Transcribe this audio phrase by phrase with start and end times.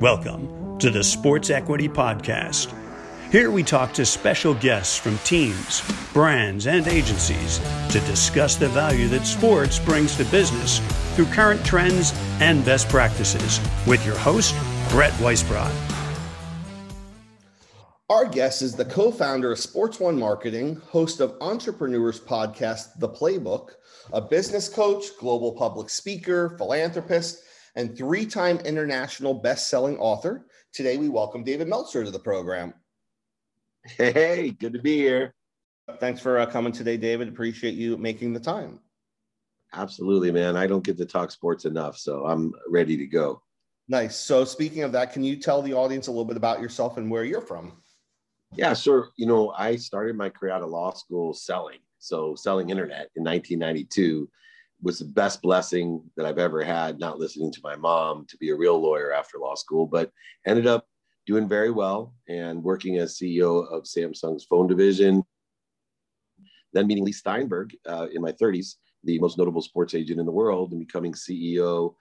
[0.00, 2.70] Welcome to the Sports Equity Podcast.
[3.32, 7.60] Here we talk to special guests from teams, brands, and agencies
[7.92, 10.80] to discuss the value that sports brings to business
[11.14, 14.54] through current trends and best practices with your host,
[14.90, 15.74] Brett Weisbrot.
[18.10, 23.08] Our guest is the co founder of Sports One Marketing, host of Entrepreneurs Podcast, The
[23.08, 23.70] Playbook,
[24.12, 27.44] a business coach, global public speaker, philanthropist,
[27.76, 30.46] and three time international best selling author.
[30.72, 32.74] Today, we welcome David Meltzer to the program.
[33.84, 35.32] Hey, good to be here.
[36.00, 37.28] Thanks for uh, coming today, David.
[37.28, 38.80] Appreciate you making the time.
[39.72, 40.56] Absolutely, man.
[40.56, 43.42] I don't get to talk sports enough, so I'm ready to go.
[43.88, 44.16] Nice.
[44.16, 47.08] So, speaking of that, can you tell the audience a little bit about yourself and
[47.08, 47.80] where you're from?
[48.56, 49.10] Yeah, sure.
[49.16, 51.78] You know, I started my career out of law school selling.
[51.98, 54.28] So, selling internet in 1992
[54.86, 58.50] was the best blessing that I've ever had, not listening to my mom to be
[58.50, 60.12] a real lawyer after law school, but
[60.46, 60.86] ended up
[61.26, 65.24] doing very well and working as CEO of Samsung's phone division.
[66.72, 70.30] Then meeting Leigh Steinberg uh, in my 30s, the most notable sports agent in the
[70.30, 71.94] world, and becoming CEO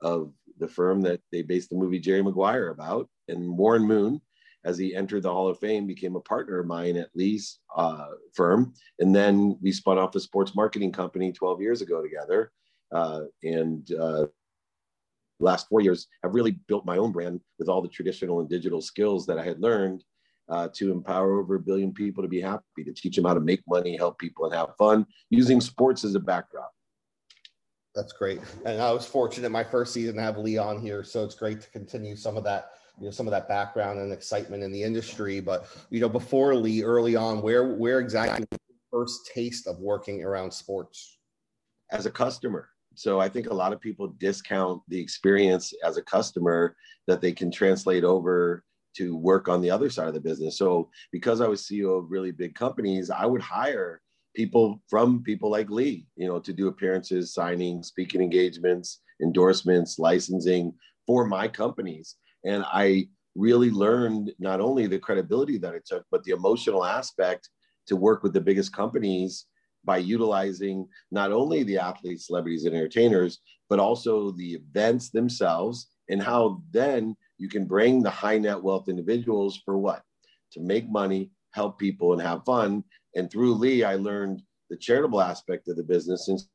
[0.00, 3.08] of the firm that they based the movie Jerry Maguire about.
[3.28, 4.20] And Warren Moon,
[4.64, 8.08] as he entered the Hall of Fame, became a partner of mine at Leigh's uh,
[8.34, 8.72] firm.
[8.98, 12.52] And then we spun off a sports marketing company 12 years ago together.
[12.92, 14.26] Uh, and uh,
[15.40, 18.80] last four years, I've really built my own brand with all the traditional and digital
[18.80, 20.04] skills that I had learned
[20.48, 23.40] uh, to empower over a billion people to be happy, to teach them how to
[23.40, 26.70] make money, help people, and have fun using sports as a backdrop.
[27.94, 28.40] That's great.
[28.64, 31.04] And I was fortunate my first season to have Leigh on here.
[31.04, 34.12] So it's great to continue some of that you know some of that background and
[34.12, 35.40] excitement in the industry.
[35.40, 38.46] But you know, before Leigh, early on, where where exactly
[38.90, 41.18] first taste of working around sports?
[41.90, 42.68] As a customer.
[42.94, 46.76] So I think a lot of people discount the experience as a customer
[47.06, 48.64] that they can translate over
[48.96, 50.58] to work on the other side of the business.
[50.58, 54.02] So because I was CEO of really big companies, I would hire
[54.34, 60.72] people from people like Leigh, you know, to do appearances, signing, speaking engagements, endorsements, licensing
[61.06, 62.16] for my companies.
[62.44, 67.48] And I really learned not only the credibility that it took, but the emotional aspect
[67.86, 69.46] to work with the biggest companies
[69.84, 76.22] by utilizing not only the athletes, celebrities, and entertainers, but also the events themselves and
[76.22, 80.02] how then you can bring the high net wealth individuals for what?
[80.52, 82.84] To make money, help people, and have fun.
[83.16, 86.48] And through Leigh, I learned the charitable aspect of the business since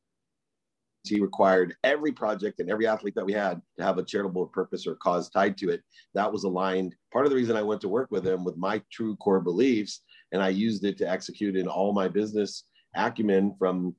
[1.04, 4.86] he required every project and every athlete that we had to have a charitable purpose
[4.86, 5.82] or cause tied to it.
[6.14, 6.94] That was aligned.
[7.12, 10.02] Part of the reason I went to work with him with my true core beliefs,
[10.32, 12.64] and I used it to execute in all my business
[12.94, 13.94] acumen from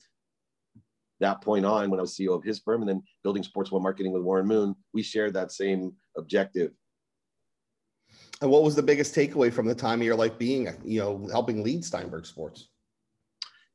[1.20, 3.84] that point on when I was CEO of his firm and then building Sports One
[3.84, 6.72] Marketing with Warren Moon, we shared that same objective.
[8.42, 11.28] And what was the biggest takeaway from the time of your life being, you know,
[11.32, 12.70] helping lead Steinberg Sports?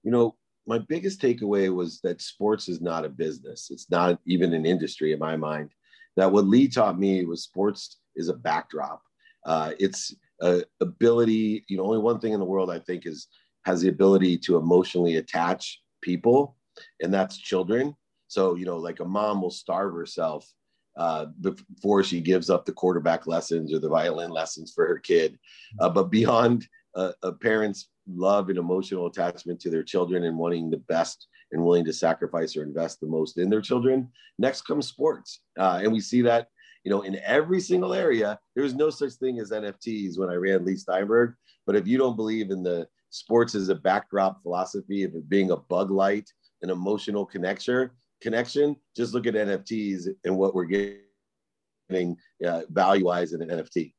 [0.02, 0.36] You know,
[0.66, 3.69] my biggest takeaway was that sports is not a business.
[3.70, 5.70] It's not even an industry in my mind.
[6.16, 9.02] That what Lee taught me was sports is a backdrop.
[9.44, 11.64] Uh, it's a ability.
[11.69, 13.28] You know, only one thing in the world I think is
[13.64, 16.56] has the ability to emotionally attach people,
[17.00, 17.94] and that's children.
[18.28, 20.50] So you know, like a mom will starve herself
[20.96, 25.38] uh, before she gives up the quarterback lessons or the violin lessons for her kid.
[25.81, 30.70] Uh, but beyond uh, a parent's love and emotional attachment to their children and wanting
[30.70, 34.09] the best and willing to sacrifice or invest the most in their children.
[34.38, 35.41] Next comes sports.
[35.59, 36.48] Uh, and we see that,
[36.84, 38.38] you know, in every single area.
[38.54, 41.34] There's no such thing as NFTs when I ran Leigh Steinberg.
[41.66, 45.50] But if you don't believe in the sports as a backdrop philosophy of it being
[45.50, 46.31] a bug light,
[46.62, 53.32] an emotional connection, connection, just look at NFTs and what we're getting uh, value wise
[53.32, 53.94] in an NFT.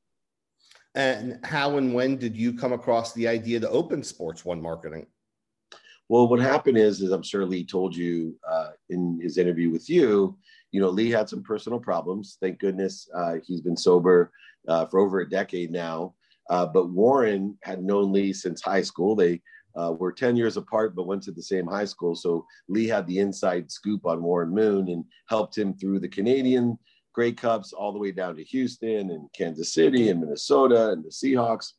[0.96, 5.06] And how and when did you come across the idea to open Sports One Marketing?
[6.08, 9.90] Well, what happened is, is I'm sure Leigh told you uh, in his interview with
[9.90, 10.38] you,
[10.72, 12.38] you know, Leigh had some personal problems.
[12.40, 14.32] Thank goodness uh, he's been sober
[14.68, 16.14] uh, for over a decade now.
[16.50, 19.16] Uh, but Warren had known Leigh since high school.
[19.16, 19.42] They
[19.76, 22.16] uh, were 10 years apart, but went to the same high school.
[22.16, 26.78] So Leigh had the inside scoop on Warren Moon and helped him through the Canadian
[27.16, 31.10] Grey Cups all the way down to Houston and Kansas City and Minnesota and the
[31.10, 31.72] Seahawks.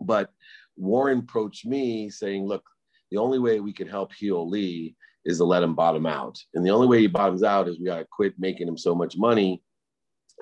[0.00, 0.30] But
[0.76, 2.64] Warren approached me saying, look,
[3.10, 4.96] the only way we can help heal Leigh
[5.26, 6.38] is to let him bottom out.
[6.54, 8.94] And the only way he bottoms out is we got to quit making him so
[8.94, 9.62] much money.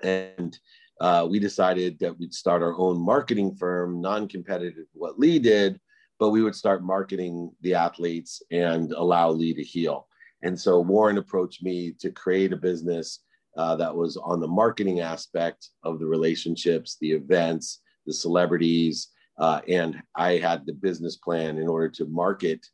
[0.04, 0.56] And
[1.00, 5.80] uh, we decided that we'd start our own marketing firm, non competitive, what Leigh did,
[6.20, 10.06] but we would start marketing the athletes and allow Leigh to heal.
[10.42, 13.18] And so Warren approached me to create a business
[13.56, 19.08] uh, that was on the marketing aspect of the relationships, the events, the celebrities,
[19.38, 22.64] uh, and I had the business plan in order to market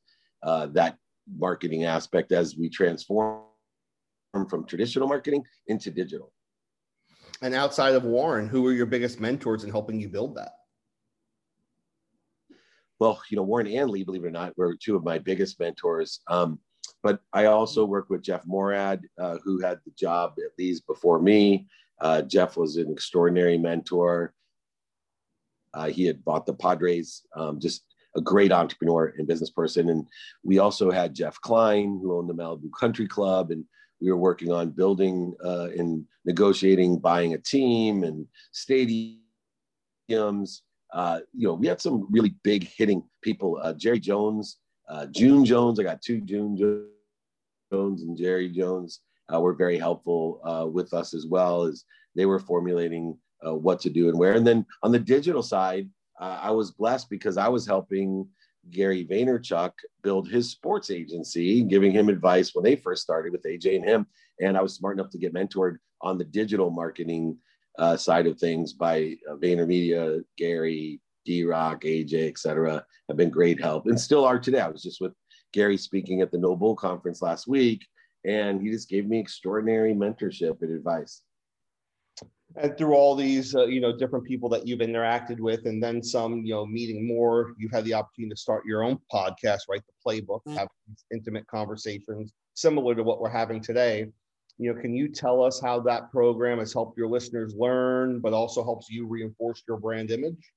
[0.42, 0.96] uh, that
[1.36, 3.42] marketing aspect as we transform
[4.48, 6.32] from traditional marketing into digital.
[7.42, 10.52] And outside of Warren, who were your biggest mentors in helping you build that?
[12.98, 15.60] Well, you know, Warren and Leigh, believe it or not, were two of my biggest
[15.60, 16.20] mentors.
[16.26, 16.58] Um,
[17.02, 21.20] but I also worked with Jeff Moorad, uh, who had the job at Leigh's before
[21.20, 21.66] me.
[22.00, 24.34] Uh, Jeff was an extraordinary mentor.
[25.74, 27.84] Uh, he had bought the Padres, um, just
[28.16, 29.90] a great entrepreneur and business person.
[29.90, 30.06] And
[30.42, 33.64] we also had Jeff Klein, who owned the Malibu Country Club, and
[34.00, 39.20] we were working on building uh, and negotiating, buying a team and stadiums.
[40.92, 43.58] Uh, you know, we had some really big hitting people.
[43.62, 45.78] Uh, Jerry Jones, uh, June Jones.
[45.78, 46.56] I got two June
[47.72, 49.00] Jones and Jerry Jones
[49.32, 51.84] uh, were very helpful uh, with us as well as
[52.16, 54.32] they were formulating what to do and where.
[54.32, 55.88] And then on the digital side,
[56.18, 58.26] I was blessed because I was helping
[58.70, 63.76] Gary Vaynerchuk build his sports agency, giving him advice when they first started with AJ
[63.76, 64.06] and him.
[64.40, 67.36] And I was smart enough to get mentored on the digital marketing
[67.78, 72.82] uh, side of things by uh, VaynerMedia, Gary, D Rock, AJ, etc.
[73.08, 74.60] Have been great help and still are today.
[74.60, 75.12] I was just with
[75.52, 77.86] Gary speaking at the No Bull conference last week,
[78.24, 81.20] and he just gave me extraordinary mentorship and advice
[82.56, 86.02] and through all these uh, you know different people that you've interacted with and then
[86.02, 89.82] some you know meeting more you've had the opportunity to start your own podcast write
[89.86, 90.56] the playbook mm-hmm.
[90.56, 90.68] have
[91.12, 94.06] intimate conversations similar to what we're having today
[94.56, 98.32] you know can you tell us how that program has helped your listeners learn but
[98.32, 100.52] also helps you reinforce your brand image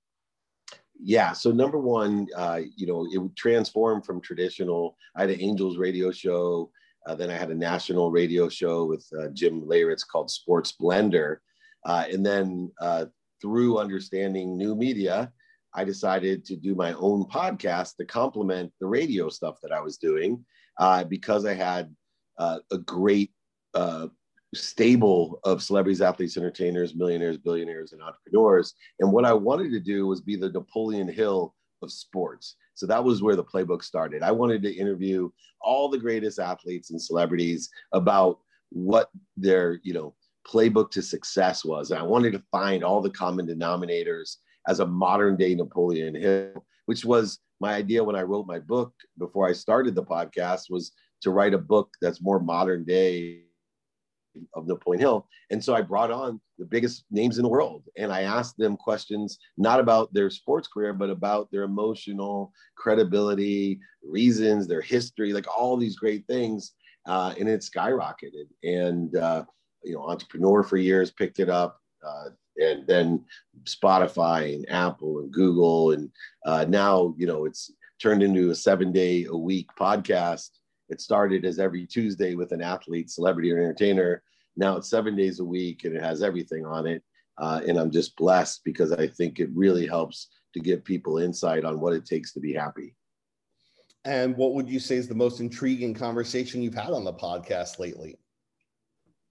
[1.00, 5.42] yeah so number one uh, you know it would transform from traditional i had an
[5.42, 6.70] angels radio show
[7.08, 11.38] uh, then i had a national radio show with uh, jim Leyritz called sports blender
[11.86, 13.06] uh, and then uh,
[13.42, 15.32] through understanding new media,
[15.74, 19.98] I decided to do my own podcast to complement the radio stuff that I was
[19.98, 20.44] doing
[20.80, 21.94] uh, because I had
[22.40, 23.32] a great
[23.76, 24.08] uh,
[24.54, 28.74] stable of celebrities, athletes, entertainers, millionaires, billionaires, and entrepreneurs.
[29.00, 32.56] And what I wanted to do was be the Napoleon Hill of sports.
[32.74, 34.24] So that was where the playbook started.
[34.24, 35.30] I wanted to interview
[35.62, 38.40] all the greatest athletes and celebrities about
[38.70, 40.16] what their, you know,
[40.48, 41.92] playbook to success was.
[41.92, 44.38] And I wanted to find all the common denominators
[44.68, 48.94] as a modern day Napoleon Hill, which was my idea when I wrote my book
[49.18, 53.44] before I started the podcast was to write a book that's more modern day
[54.54, 55.28] of Napoleon Hill.
[55.50, 58.78] And so I brought on the biggest names in the world and I asked them
[58.78, 65.48] questions not about their sports career, but about their emotional credibility, reasons, their history, like
[65.48, 66.74] all these great things.
[67.08, 68.48] Uh, and it skyrocketed.
[68.64, 69.44] And uh,
[69.84, 71.80] you know, entrepreneur for years picked it up.
[72.06, 73.24] Uh, and then
[73.64, 75.92] Spotify and Apple and Google.
[75.92, 76.10] And
[76.46, 80.50] uh, now, you know, it's turned into a seven day a week podcast.
[80.92, 84.22] It started as every Tuesday with an athlete, celebrity, or entertainer.
[84.58, 87.02] Now it's seven days a week and it has everything on it.
[87.38, 91.64] Uh, and I'm just blessed because I think it really helps to give people insight
[91.64, 92.94] on what it takes to be happy.
[94.04, 97.80] And what would you say is the most intriguing conversation you've had on the podcast
[97.80, 98.20] lately?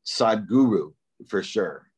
[0.06, 0.94] Sadhguru
[1.28, 1.90] for sure.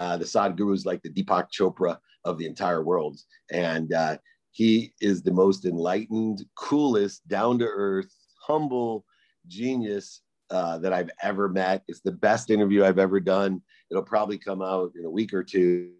[0.00, 3.20] Uh, the Sadhguru is like the Deepak Chopra of the entire world.
[3.52, 4.16] And uh,
[4.50, 8.12] he is the most enlightened, coolest, down to earth,
[8.50, 9.04] humble
[9.46, 11.82] genius uh, that I've ever met.
[11.88, 13.62] It's the best interview I've ever done.
[13.90, 15.92] It'll probably come out in a week or two.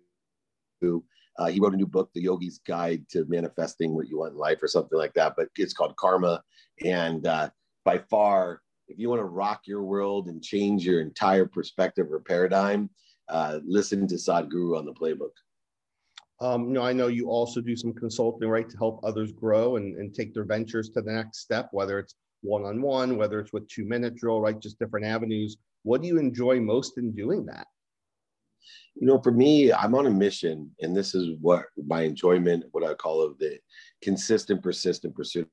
[0.83, 4.39] Uh, he wrote a new book, The Yogi's Guide to Manifesting What You Want in
[4.39, 5.35] Life, or something like that.
[5.37, 6.43] But it's called Karma.
[6.85, 7.51] And uh,
[7.85, 12.21] by far, if you want to rock your world and change your entire perspective or
[12.21, 12.91] paradigm,
[13.29, 15.35] uh, listen to Sadhguru on the playbook.
[16.41, 19.77] Um, you know, I know you also do some consulting, right, to help others grow
[19.77, 23.69] and, and take their ventures to the next step, whether it's one-on-one, whether it's with
[23.69, 25.57] two minute drill, right, just different avenues.
[25.83, 27.67] What do you enjoy most in doing that?
[28.95, 32.85] You know, for me, I'm on a mission, and this is what my enjoyment, what
[32.85, 33.59] I call of the
[34.03, 35.49] consistent, persistent pursuit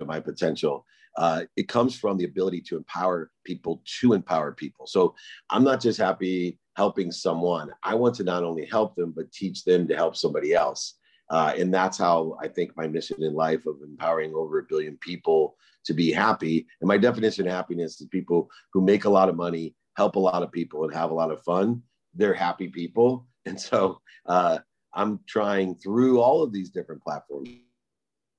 [0.00, 0.84] of my potential
[1.16, 4.86] uh, it comes from the ability to empower people to empower people.
[4.86, 5.14] So
[5.50, 7.70] I'm not just happy helping someone.
[7.82, 10.94] I want to not only help them, but teach them to help somebody else.
[11.32, 14.98] Uh, and that's how I think my mission in life of empowering over a billion
[14.98, 16.66] people to be happy.
[16.82, 20.20] And my definition of happiness is people who make a lot of money, help a
[20.20, 21.82] lot of people, and have a lot of fun.
[22.14, 23.26] They're happy people.
[23.44, 24.60] And so uh,
[24.94, 27.48] I'm trying through all of these different platforms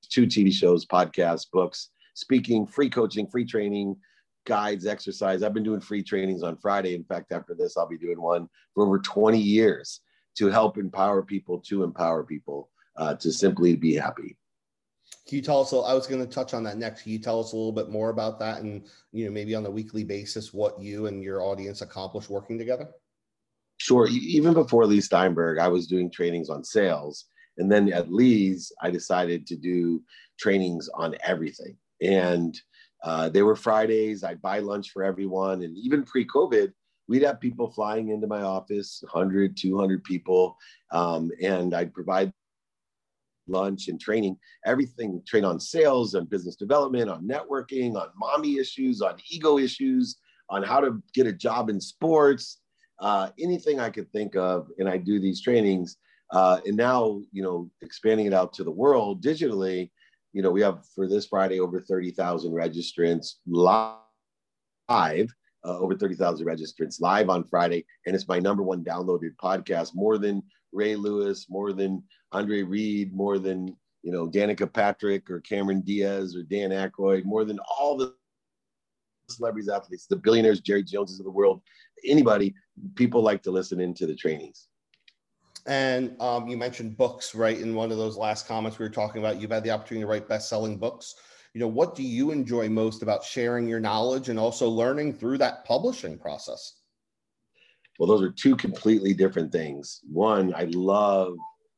[0.10, 3.98] two TV shows, podcasts, books, speaking, free coaching, free training,
[4.46, 5.44] guides, exercise.
[5.44, 6.96] I've been doing free trainings on Friday.
[6.96, 10.00] In fact, after this, I'll be doing one for over 20 years
[10.38, 14.38] to help empower people to empower people uh, to simply be happy.
[15.28, 15.72] Can you tell us?
[15.72, 17.04] I was going to touch on that next.
[17.04, 19.66] Can you tell us a little bit more about that, and you know, maybe on
[19.66, 22.90] a weekly basis, what you and your audience accomplish working together?
[23.78, 24.08] Sure.
[24.10, 27.26] Even before Leigh Steinberg, I was doing trainings on sales,
[27.58, 30.02] and then at Leigh's, I decided to do
[30.40, 31.78] trainings on everything.
[32.02, 32.60] And
[33.04, 34.24] uh, they were Fridays.
[34.24, 36.74] I'd buy lunch for everyone, and even pre-COVID,
[37.08, 40.58] we'd have people flying into my office 100 200 people
[40.92, 42.32] um, and i'd provide
[43.48, 49.02] lunch and training, everything train on sales and business development, on networking, on mommy issues,
[49.02, 50.18] on ego issues,
[50.50, 52.60] on how to get a job in sports,
[53.00, 54.68] uh, anything I could think of.
[54.80, 55.98] And I do these trainings.
[56.32, 59.92] Uh, and now, you know, expanding it out to the world digitally,
[60.32, 64.00] you know, we have for this Friday over 30,000 registrants live,
[64.90, 67.86] uh, over 30,000 registrants live on Friday.
[68.06, 70.42] And it's my number one downloaded podcast, more than
[70.74, 76.36] Ray Lewis, more than Andre Reed, more than you know Danica Patrick or Cameron Diaz
[76.36, 78.14] or Dan Aykroyd, more than all the
[79.30, 81.62] celebrities, athletes, the billionaires, Jerry Joneses of the world,
[82.06, 82.54] anybody.
[82.96, 84.68] People like to listen into the trainings.
[85.66, 87.58] And um, you mentioned books, right?
[87.58, 90.08] In one of those last comments we were talking about, you've had the opportunity to
[90.08, 91.16] write best-selling books.
[91.54, 95.38] You know, what do you enjoy most about sharing your knowledge and also learning through
[95.38, 96.82] that publishing process?
[98.00, 100.02] Well, those are two completely different things.
[100.12, 101.36] One, I love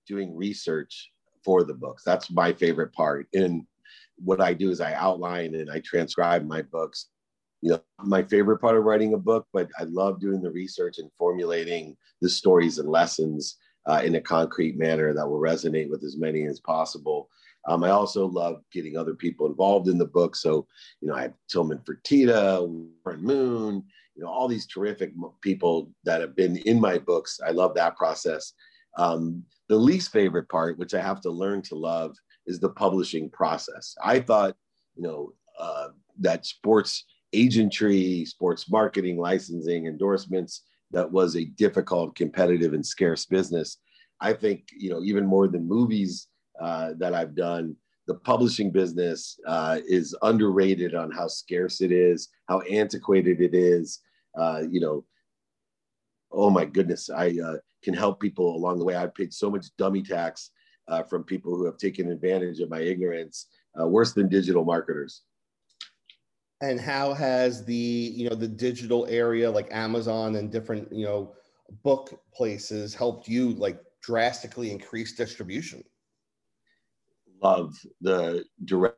[0.08, 1.12] doing research
[1.44, 2.04] for the books.
[2.04, 3.28] That's my favorite part.
[3.34, 3.66] And
[4.18, 7.10] what I do is I outline and I transcribe my books.
[7.62, 11.00] You know, my favorite part of writing a book, but I love doing the research
[11.00, 13.58] and formulating the stories and lessons
[13.88, 17.30] uh, in a concrete manner that will resonate with as many as possible.
[17.68, 20.36] Um, I also love getting other people involved in the book.
[20.36, 20.68] So,
[21.02, 22.68] you know, I have Tillman Fertitta,
[23.04, 23.84] Warren Moon,
[24.16, 27.40] you know, all these terrific people that have been in my books.
[27.46, 28.54] I love that process.
[28.98, 33.30] Um, the least favorite part, which I have to learn to love, is the publishing
[33.30, 33.96] process.
[34.04, 34.56] I thought,
[34.96, 42.74] you know, uh, that sports agentry, sports marketing, licensing, endorsements, that was a difficult, competitive,
[42.74, 43.80] and scarce business.
[44.22, 46.28] I think, you know, even more than movies
[46.62, 47.76] uh, that I've done,
[48.08, 54.02] the publishing business uh, is underrated on how scarce it is, how antiquated it is.
[54.38, 55.06] Uh, you know,
[56.32, 58.96] oh my goodness, I uh, can help people along the way.
[58.96, 60.52] I've paid so much dummy tax
[60.88, 65.24] uh, from people who have taken advantage of my ignorance, worse than digital marketers.
[66.62, 71.34] And how has the you know the digital area like Amazon and different you know
[71.84, 75.84] book places helped you like drastically increase distribution?
[77.42, 78.98] Love the direct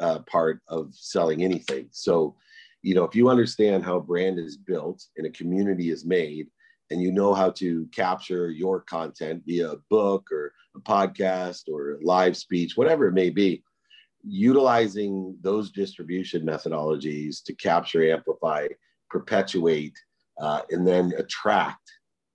[0.00, 1.88] uh, part of selling anything.
[1.90, 2.36] So,
[2.82, 6.48] you know, if you understand how a brand is built and a community is made,
[6.90, 11.98] and you know how to capture your content via a book or a podcast or
[12.02, 13.62] live speech, whatever it may be,
[14.24, 18.66] utilizing those distribution methodologies to capture, amplify,
[19.10, 19.98] perpetuate,
[20.40, 21.90] uh, and then attract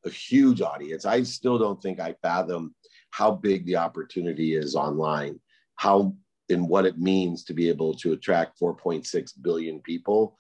[0.06, 1.06] a huge audience.
[1.06, 2.74] I still don't think I fathom
[3.12, 5.40] how big the opportunity is online
[5.82, 6.16] how
[6.52, 10.38] and what it means to be able to attract 4.6 billion people.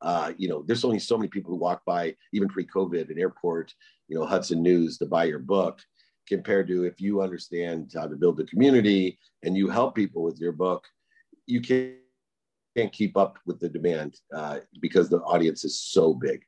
[0.00, 3.74] Uh, you know, there's only so many people who walk by, even pre-COVID, an airport,
[4.06, 5.80] you know, Hudson News to buy your book,
[6.28, 10.38] compared to if you understand how to build a community and you help people with
[10.38, 10.84] your book,
[11.46, 11.94] you can't,
[12.92, 16.42] keep up with the demand uh, because the audience is so big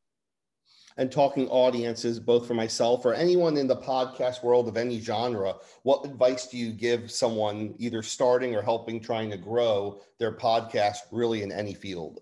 [0.99, 5.55] and talking audiences, both for myself or anyone in the podcast world of any genre,
[5.85, 10.99] what advice do you give someone either starting or helping trying to grow their podcast
[11.13, 12.21] really in any field?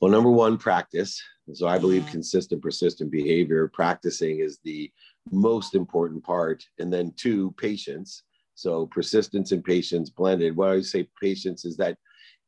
[0.00, 1.22] Well, number one, practice.
[1.52, 4.90] So I believe consistent, persistent behavior, practicing is the
[5.30, 6.64] most important part.
[6.78, 8.24] And then two, patience.
[8.56, 10.56] So persistence and patience blended.
[10.56, 11.98] What I say patience is that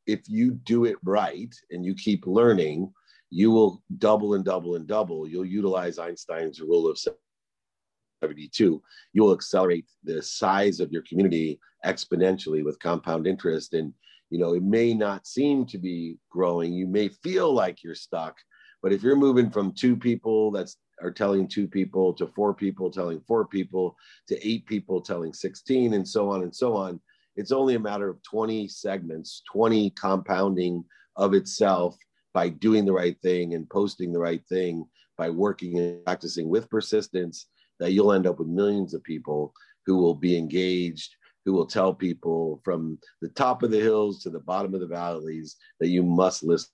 [0.07, 2.93] if you do it right and you keep learning,
[3.33, 5.27] you will double and double and double.
[5.27, 8.83] You'll utilize Einstein's rule of 72.
[9.15, 13.73] You will accelerate the size of your community exponentially with compound interest.
[13.73, 13.95] And,
[14.29, 16.75] you know, it may not seem to be growing.
[16.75, 18.37] You may feel like you're stuck,
[18.83, 22.91] but if you're moving from two people that's are telling two people to four people
[22.91, 23.97] telling four people
[24.29, 27.01] to eight people telling 16 and so on and so on,
[27.35, 30.85] it's only a matter of 20 segments, 20 compounding
[31.17, 31.97] of itself
[32.35, 34.85] by doing the right thing and posting the right thing,
[35.19, 37.47] by working and practicing with persistence,
[37.79, 39.53] that you'll end up with millions of people
[39.87, 44.31] who will be engaged, who will tell people from the top of the hills to
[44.31, 46.71] the bottom of the valleys that you must listen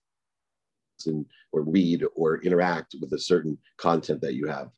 [1.52, 4.68] or read or interact with a certain content that you have.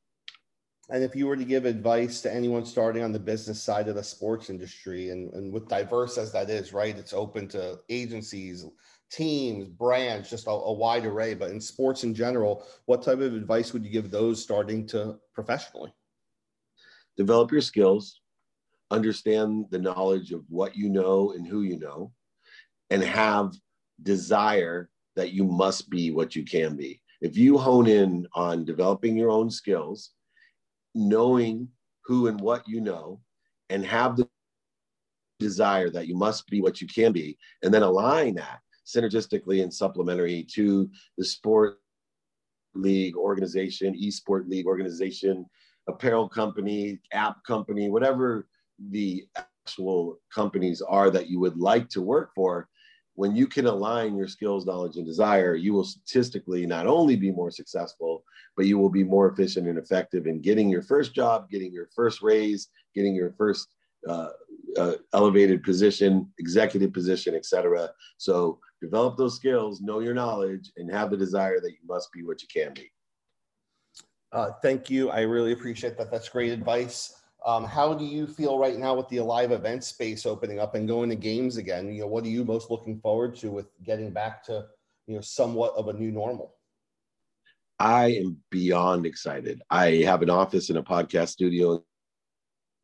[0.91, 3.95] And if you were to give advice to anyone starting on the business side of
[3.95, 6.99] the sports industry, and, and with diverse as that is, right?
[6.99, 8.67] It's open to agencies,
[9.11, 11.35] teams, brands, just a, a wide array.
[11.35, 15.19] But in sports in general, what type of advice would you give those starting to
[15.35, 15.93] professionally?
[17.17, 18.21] Develop your skills,
[18.91, 22.13] understand the knowledge of what you know and who you know,
[22.91, 23.53] and have
[24.03, 27.01] desire that you must be what you can be.
[27.21, 30.13] If you hone in on developing your own skills,
[30.95, 31.69] knowing
[32.05, 33.21] who and what you know
[33.69, 34.29] and have the
[35.39, 38.61] desire that you must be what you can be and then align that
[38.95, 41.79] synergistically and supplementary to the sport
[42.75, 45.45] league organization esport league organization
[45.89, 48.47] apparel company app company whatever
[48.91, 52.69] the actual companies are that you would like to work for
[53.21, 57.31] when you can align your skills, knowledge, and desire, you will statistically not only be
[57.31, 58.25] more successful,
[58.57, 61.89] but you will be more efficient and effective in getting your first job, getting your
[61.95, 63.69] first raise, getting your first
[64.09, 64.31] uh,
[64.79, 67.91] uh, elevated position, executive position, etc.
[68.17, 72.23] So develop those skills, know your knowledge, and have the desire that you must be
[72.23, 72.91] what you can be.
[74.33, 75.11] Uh, thank you.
[75.11, 76.11] I really appreciate that.
[76.11, 77.17] That's great advice.
[77.45, 80.87] Um, how do you feel right now with the live event space opening up and
[80.87, 81.93] going to games again?
[81.93, 84.67] You know, what are you most looking forward to with getting back to
[85.07, 86.55] you know somewhat of a new normal?
[87.79, 89.63] I am beyond excited.
[89.71, 91.83] I have an office and a podcast studio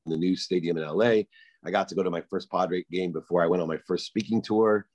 [0.07, 1.25] in the new stadium in LA.
[1.65, 4.07] I got to go to my first Padre game before I went on my first
[4.07, 4.87] speaking tour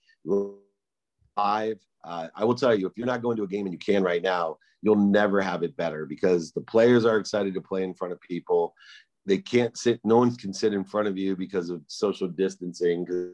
[1.37, 1.79] live.
[2.03, 4.03] Uh, I will tell you, if you're not going to a game and you can
[4.03, 7.93] right now, you'll never have it better because the players are excited to play in
[7.93, 8.73] front of people.
[9.25, 13.05] They can't sit no one can sit in front of you because of social distancing
[13.05, 13.33] because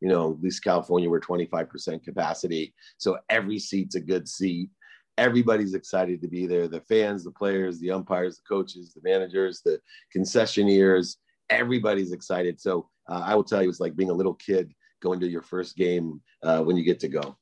[0.00, 2.74] you know at least california we're 25% capacity.
[2.98, 4.68] So every seat's a good seat.
[5.16, 6.68] Everybody's excited to be there.
[6.68, 9.80] The fans the players the umpires the coaches the managers the
[10.14, 11.16] concessionaires
[11.48, 12.60] everybody's excited.
[12.60, 15.42] So uh, i will tell you it's like being a little kid going to your
[15.42, 17.36] first game uh, when you get to go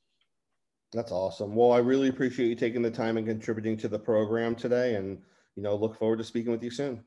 [0.91, 4.53] that's awesome well i really appreciate you taking the time and contributing to the program
[4.55, 5.17] today and
[5.55, 7.03] you know, look forward to speaking with you soon.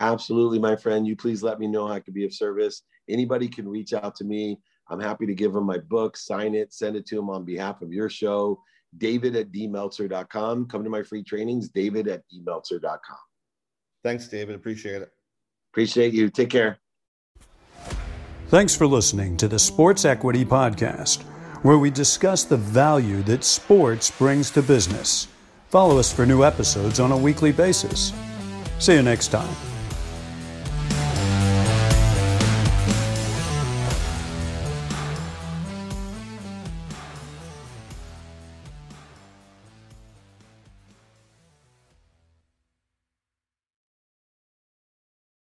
[0.00, 1.06] Absolutely, my friend.
[1.06, 2.82] You please let me know how I can be of service.
[3.08, 4.58] Anybody can reach out to me.
[4.90, 7.82] I'm happy to give them my book, sign it, send it to them on behalf
[7.82, 8.60] of your show.
[8.96, 10.66] David at dmeltzer.com.
[10.66, 13.18] Come to my free trainings, david at dmeltzer.com.
[14.02, 14.54] Thanks, David.
[14.54, 15.10] Appreciate it.
[15.72, 16.30] Appreciate you.
[16.30, 16.78] Take care.
[18.48, 21.20] Thanks for listening to the Sports Equity Podcast,
[21.60, 25.28] where we discuss the value that sports brings to business.
[25.68, 28.10] Follow us for new episodes on a weekly basis.
[28.78, 29.54] See you next time.